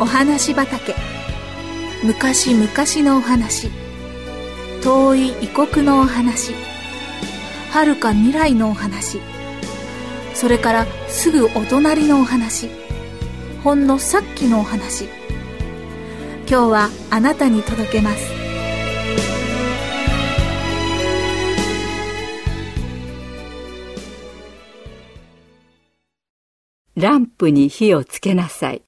[0.00, 0.94] お話畑。
[2.02, 2.66] 昔々
[3.06, 3.68] のお話。
[4.82, 6.54] 遠い異国のお話。
[7.70, 9.20] 遥か未来のお話。
[10.32, 12.70] それからすぐお隣のお話。
[13.62, 15.04] ほんのさっきのお話。
[16.48, 18.32] 今日はあなたに届けます。
[26.96, 28.82] ランプに火をつけなさい。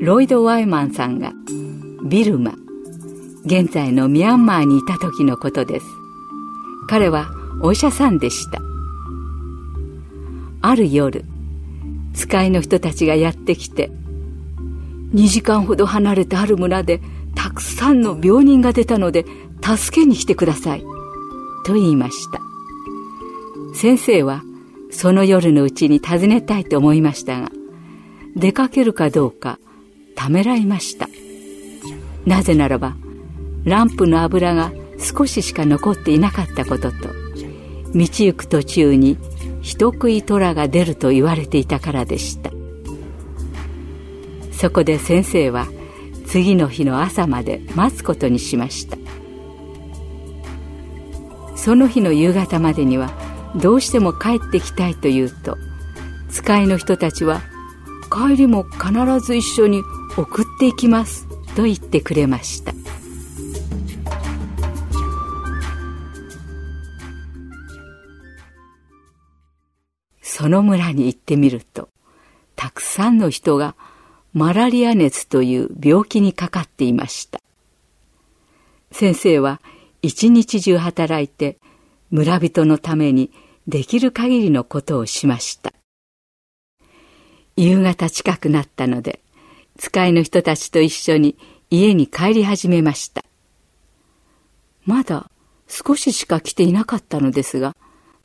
[0.00, 1.32] ロイド・ワイマンさんが
[2.04, 2.54] ビルマ
[3.44, 5.86] 現在のミャンマーにいた時のことです。
[6.88, 7.28] 彼は
[7.62, 8.60] お医者さんでした。
[10.62, 11.24] ある夜
[12.14, 13.90] 使いの人たちがやってきて
[15.14, 17.00] 2時間ほど離れたある村で
[17.34, 19.24] たくさんの病人が出たので
[19.62, 20.84] 助けに来てください
[21.64, 22.40] と言いました。
[23.74, 24.42] 先生は
[24.90, 27.50] その夜のうちに訪ねたいと思いましたが
[28.36, 29.58] 出かけるかどうか
[30.14, 31.08] ためらいました。
[32.26, 32.96] なぜならば
[33.64, 37.08] ランプの油が少ししか残っていなかったことと
[37.94, 39.16] 道行く途中に
[39.60, 42.50] 人食い虎が出ると言われていたからでした。
[44.52, 45.68] そこで先生は
[46.26, 48.98] 次の日の朝まで待つことにしました。
[51.56, 53.10] その日の夕方までには
[53.56, 55.56] どうしても帰ってきたいと言うと
[56.30, 57.40] 使いの人たちは
[58.10, 59.82] 帰りも必ず一緒に
[60.16, 62.72] 送っていきますと言ってくれました。
[70.22, 71.88] その村に行ってみると
[72.54, 73.74] たくさんの人が
[74.32, 77.40] マラリア熱という病気にかかっていました。
[78.92, 79.60] 先生は
[80.00, 81.58] 一日中働いて
[82.10, 83.30] 村人のために
[83.66, 85.72] できる限りのことをしました
[87.56, 89.20] 夕方近くなったので
[89.78, 91.36] 使いの人たちと一緒に
[91.70, 93.24] 家に帰り始めました
[94.84, 95.30] まだ
[95.66, 97.76] 少ししか来ていなかったのですが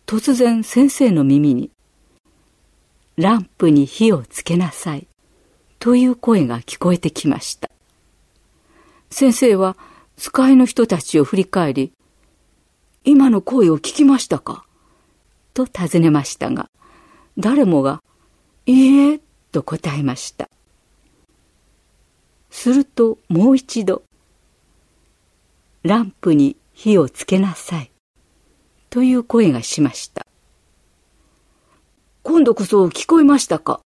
[0.06, 1.72] 突然先生の耳に
[3.16, 5.08] ランプに火をつけなさい。
[5.78, 7.70] という声が聞こえてきました。
[9.12, 9.78] 先生は
[10.18, 11.92] 使いの人たちを振り返り、
[13.06, 14.66] 今の声を聞きましたか？
[15.54, 16.70] と尋ねましたが、
[17.38, 18.02] 誰もが、
[18.66, 19.20] いいえ、
[19.52, 20.50] と答えました。
[22.50, 24.04] するともう一度、
[25.84, 27.92] ランプに火をつけなさい。
[28.90, 30.26] という声がしました。
[32.22, 33.82] 今度こそ聞こえましたか？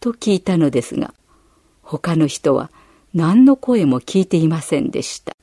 [0.00, 1.12] と聞いたのですが、
[1.82, 2.70] 他の人は
[3.12, 5.34] 何の声も聞いていませんでした。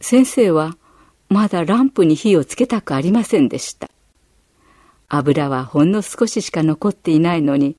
[0.00, 0.76] 先生は
[1.28, 3.90] まだランプに火をつけたくありませんでした。
[5.08, 7.76] 油はほんの少ししか残っていないのに、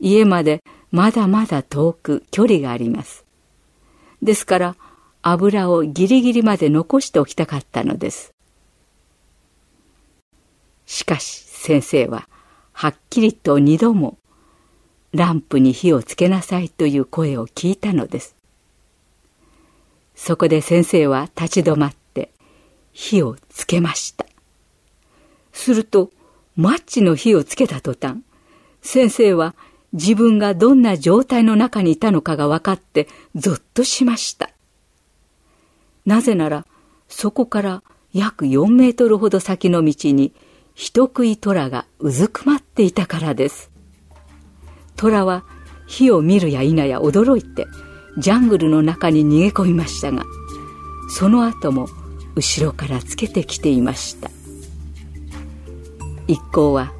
[0.00, 3.24] 家までまだまだ遠く距離があります。
[4.22, 4.76] ですから
[5.22, 8.32] 油をギリギリまで残しておきたかったのです。
[10.86, 12.28] しかし先生は
[12.72, 14.18] はっきりと二度も
[15.12, 18.39] ランプに火をつけなさいという声を聞いたのです。
[20.22, 22.30] そこで先生は立ち止まって
[22.92, 24.26] 火をつけました。
[25.50, 26.10] すると
[26.56, 28.18] マッチの火をつけた途端、
[28.82, 29.54] 先生は
[29.94, 34.50] 自分がどんな状態の中にいたのかが分かってぞっとしました。
[36.04, 36.66] なぜなら
[37.08, 37.82] そこから
[38.12, 40.34] 約4メートルほど先の道に
[40.74, 43.70] 人食い虎がうずくまっていたからです。
[44.96, 45.44] 虎は
[45.86, 47.66] 火を見るや否や驚いて
[48.18, 50.24] ジャングルの中に逃げ込みましたが、
[51.08, 51.88] その後も
[52.34, 54.30] 後ろからつけてきていました。
[56.26, 56.92] 一行は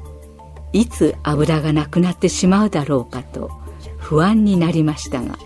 [0.73, 3.49] いつ油がなくなってしまうだろうかと
[3.97, 5.37] 不安になりましたが、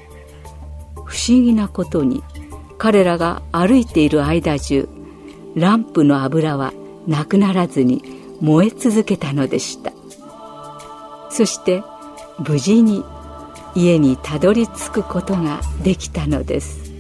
[1.05, 2.23] 不思議なことに
[2.77, 4.89] 彼らが歩いている間中、
[5.55, 6.73] ランプの油は
[7.07, 8.03] なくならずに
[8.41, 9.93] 燃え続けたのでした
[11.29, 11.83] そして
[12.45, 13.03] 無事に
[13.75, 16.94] 家にたどり着くことができたのです。